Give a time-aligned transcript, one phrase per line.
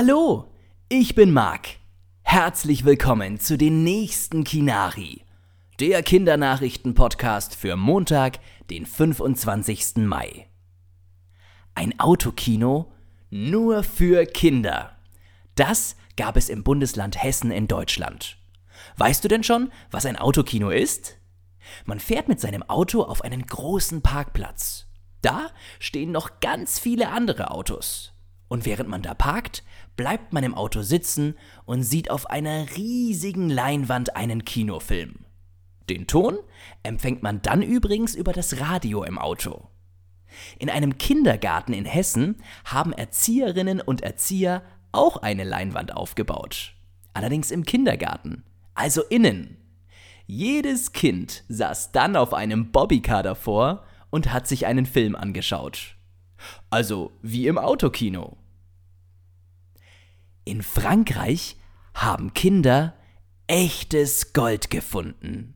[0.00, 0.44] Hallo,
[0.88, 1.70] ich bin Marc.
[2.22, 5.24] Herzlich willkommen zu den nächsten Kinari,
[5.80, 8.38] der Kindernachrichten-Podcast für Montag,
[8.70, 9.96] den 25.
[9.96, 10.46] Mai.
[11.74, 12.92] Ein Autokino
[13.30, 14.96] nur für Kinder.
[15.56, 18.38] Das gab es im Bundesland Hessen in Deutschland.
[18.98, 21.16] Weißt du denn schon, was ein Autokino ist?
[21.86, 24.86] Man fährt mit seinem Auto auf einen großen Parkplatz.
[25.22, 28.12] Da stehen noch ganz viele andere Autos.
[28.48, 29.62] Und während man da parkt,
[29.96, 35.26] bleibt man im Auto sitzen und sieht auf einer riesigen Leinwand einen Kinofilm.
[35.88, 36.38] Den Ton
[36.82, 39.68] empfängt man dann übrigens über das Radio im Auto.
[40.58, 46.74] In einem Kindergarten in Hessen haben Erzieherinnen und Erzieher auch eine Leinwand aufgebaut.
[47.14, 48.44] Allerdings im Kindergarten,
[48.74, 49.56] also innen.
[50.26, 55.96] Jedes Kind saß dann auf einem Bobbycar davor und hat sich einen Film angeschaut.
[56.70, 58.36] Also wie im Autokino.
[60.48, 61.56] In Frankreich
[61.92, 62.94] haben Kinder
[63.48, 65.54] echtes Gold gefunden.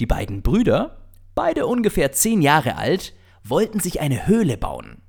[0.00, 5.02] Die beiden Brüder, beide ungefähr zehn Jahre alt, wollten sich eine Höhle bauen.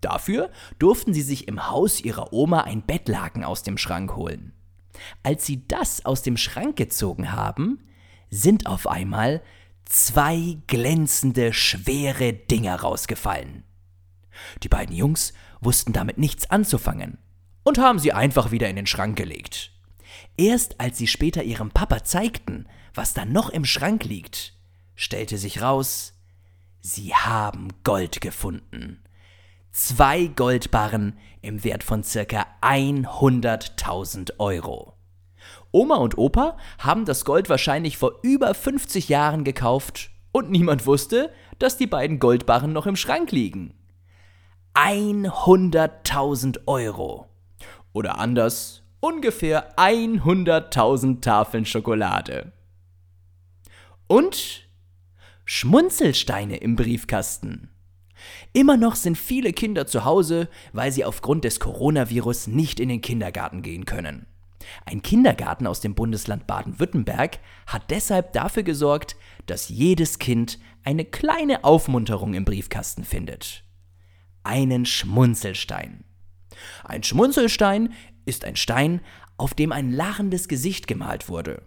[0.00, 4.52] Dafür durften sie sich im Haus ihrer Oma ein Bettlaken aus dem Schrank holen.
[5.22, 7.86] Als sie das aus dem Schrank gezogen haben,
[8.30, 9.42] sind auf einmal
[9.84, 13.62] zwei glänzende, schwere Dinger rausgefallen.
[14.64, 17.18] Die beiden Jungs wussten damit nichts anzufangen
[17.62, 19.70] und haben sie einfach wieder in den Schrank gelegt.
[20.36, 24.54] Erst als sie später ihrem Papa zeigten, was da noch im Schrank liegt,
[24.94, 26.14] stellte sich raus,
[26.80, 29.02] sie haben Gold gefunden.
[29.70, 34.94] Zwei Goldbarren im Wert von circa 100.000 Euro.
[35.70, 41.32] Oma und Opa haben das Gold wahrscheinlich vor über 50 Jahren gekauft und niemand wusste,
[41.58, 43.74] dass die beiden Goldbarren noch im Schrank liegen.
[44.74, 47.31] 100.000 Euro.
[47.92, 52.52] Oder anders, ungefähr 100.000 Tafeln Schokolade.
[54.06, 54.68] Und
[55.44, 57.68] Schmunzelsteine im Briefkasten.
[58.52, 63.00] Immer noch sind viele Kinder zu Hause, weil sie aufgrund des Coronavirus nicht in den
[63.00, 64.26] Kindergarten gehen können.
[64.84, 69.16] Ein Kindergarten aus dem Bundesland Baden-Württemberg hat deshalb dafür gesorgt,
[69.46, 73.64] dass jedes Kind eine kleine Aufmunterung im Briefkasten findet.
[74.44, 76.04] Einen Schmunzelstein.
[76.84, 77.92] Ein Schmunzelstein
[78.24, 79.00] ist ein Stein,
[79.36, 81.62] auf dem ein lachendes Gesicht gemalt wurde.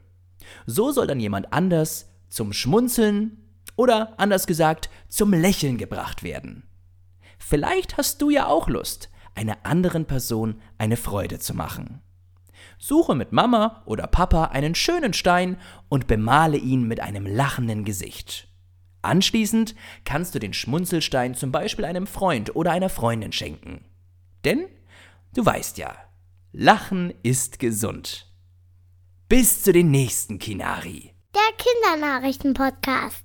[0.65, 3.37] So soll dann jemand anders zum Schmunzeln
[3.75, 6.63] oder anders gesagt zum Lächeln gebracht werden.
[7.37, 12.01] Vielleicht hast du ja auch Lust, einer anderen Person eine Freude zu machen.
[12.77, 15.57] Suche mit Mama oder Papa einen schönen Stein
[15.89, 18.47] und bemale ihn mit einem lachenden Gesicht.
[19.01, 23.85] Anschließend kannst du den Schmunzelstein zum Beispiel einem Freund oder einer Freundin schenken.
[24.43, 24.65] Denn
[25.35, 25.95] du weißt ja,
[26.51, 28.31] Lachen ist gesund.
[29.27, 31.13] Bis zu den nächsten Kinari.
[31.33, 33.24] Der Kindernachrichten-Podcast.